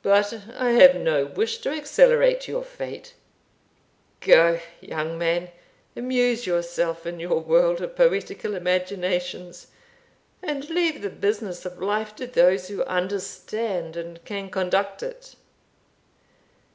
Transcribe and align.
But 0.00 0.32
I 0.58 0.70
have 0.70 0.94
no 0.94 1.26
wish 1.26 1.58
to 1.58 1.68
accelerate 1.68 2.48
your 2.48 2.62
fate. 2.64 3.12
Go, 4.20 4.60
young 4.80 5.18
man! 5.18 5.50
amuse 5.94 6.46
yourself 6.46 7.04
in 7.06 7.20
your 7.20 7.40
world 7.40 7.82
of 7.82 7.94
poetical 7.96 8.54
imaginations, 8.54 9.66
and 10.42 10.66
leave 10.70 11.02
the 11.02 11.10
business 11.10 11.66
of 11.66 11.78
life 11.82 12.16
to 12.16 12.26
those 12.26 12.68
who 12.68 12.82
understand 12.84 13.94
and 13.94 14.24
can 14.24 14.48
conduct 14.48 15.02
it." 15.02 15.34